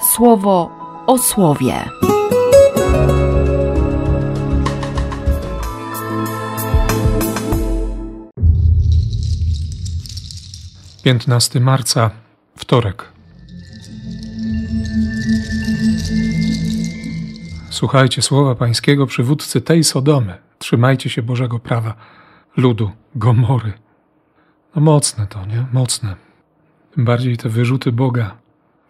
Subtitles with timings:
[0.00, 0.70] słowo
[1.06, 1.74] o słowie.
[11.02, 12.10] Piętnasty marca,
[12.56, 13.12] wtorek.
[17.70, 20.34] Słuchajcie słowa pańskiego przywódcy tej Sodomy.
[20.58, 21.94] Trzymajcie się Bożego prawa,
[22.56, 23.72] ludu, Gomory.
[24.76, 25.66] No mocne to, nie?
[25.72, 26.16] Mocne.
[26.94, 28.36] Tym bardziej te wyrzuty Boga,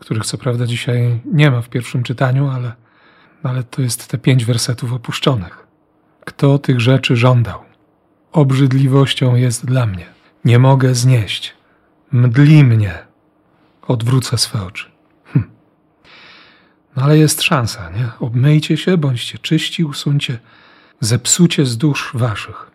[0.01, 2.73] których co prawda dzisiaj nie ma w pierwszym czytaniu, ale,
[3.43, 5.67] ale to jest te pięć wersetów opuszczonych.
[6.25, 7.61] Kto tych rzeczy żądał?
[8.33, 10.07] Obrzydliwością jest dla mnie.
[10.45, 11.55] Nie mogę znieść.
[12.13, 12.99] Mdli mnie.
[13.83, 14.91] Odwrócę swe oczy.
[15.25, 15.51] Hm.
[16.97, 18.09] No ale jest szansa, nie?
[18.21, 20.39] Obmyjcie się, bądźcie czyści, usuńcie
[21.01, 22.71] zepsucie z dusz waszych.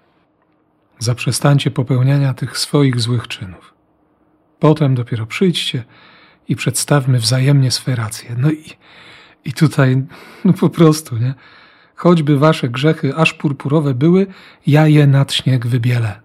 [0.99, 3.73] Zaprzestańcie popełniania tych swoich złych czynów.
[4.59, 5.83] Potem dopiero przyjdźcie
[6.47, 8.35] i przedstawmy wzajemnie swe racje.
[8.37, 8.63] No i,
[9.45, 10.03] i tutaj,
[10.45, 11.33] no po prostu, nie?
[11.95, 14.27] Choćby wasze grzechy aż purpurowe były,
[14.67, 16.21] ja je nad śnieg wybielę.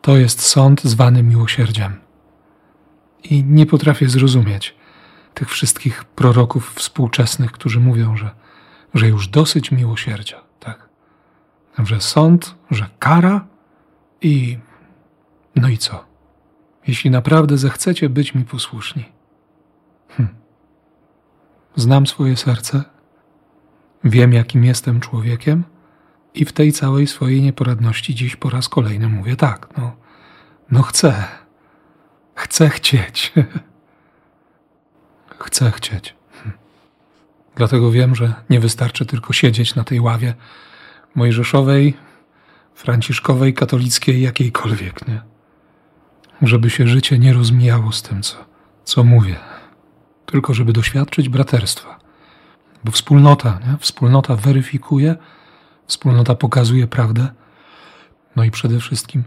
[0.00, 1.92] To jest sąd zwany miłosierdziem.
[3.24, 4.74] I nie potrafię zrozumieć
[5.34, 8.30] tych wszystkich proroków współczesnych, którzy mówią, że,
[8.94, 10.88] że już dosyć miłosierdzia, tak?
[11.78, 13.46] Że sąd, że kara
[14.20, 14.58] i
[15.56, 16.04] no i co?
[16.86, 19.04] Jeśli naprawdę zechcecie być mi posłuszni.
[20.16, 20.28] Hm.
[21.76, 22.84] Znam swoje serce,
[24.04, 25.64] wiem, jakim jestem człowiekiem,
[26.34, 29.96] i w tej całej swojej nieporadności dziś po raz kolejny mówię tak, no,
[30.70, 31.24] no chcę,
[32.34, 33.32] chcę chcieć.
[35.46, 36.14] chcę chcieć.
[36.42, 36.52] Hm.
[37.54, 40.34] Dlatego wiem, że nie wystarczy tylko siedzieć na tej ławie
[41.14, 41.96] mojżeszowej,
[42.74, 45.22] franciszkowej, katolickiej, jakiejkolwiek, nie?
[46.42, 48.36] Żeby się życie nie rozmijało z tym, co,
[48.84, 49.36] co mówię,
[50.32, 51.98] tylko żeby doświadczyć braterstwa.
[52.84, 53.78] Bo wspólnota, nie?
[53.78, 55.16] Wspólnota weryfikuje,
[55.86, 57.28] wspólnota pokazuje prawdę,
[58.36, 59.24] no i przede wszystkim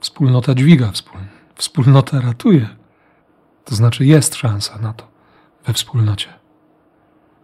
[0.00, 0.92] wspólnota dźwiga,
[1.54, 2.68] wspólnota ratuje.
[3.64, 5.08] To znaczy jest szansa na to
[5.66, 6.28] we wspólnocie.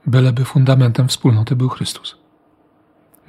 [0.07, 2.25] Byleby fundamentem wspólnoty był Chrystus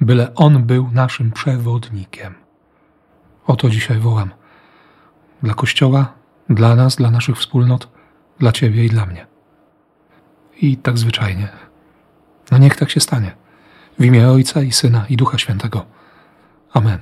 [0.00, 2.34] byle On był naszym przewodnikiem.
[3.46, 4.30] O to dzisiaj wołam.
[5.42, 6.12] Dla Kościoła,
[6.50, 7.88] dla nas, dla naszych wspólnot,
[8.38, 9.26] dla Ciebie i dla mnie.
[10.60, 11.48] I tak zwyczajnie.
[12.50, 13.34] No niech tak się stanie.
[13.98, 15.84] W imię Ojca i Syna i Ducha Świętego.
[16.72, 16.98] Amen.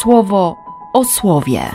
[0.00, 0.56] Słowo
[0.92, 1.70] o słowie.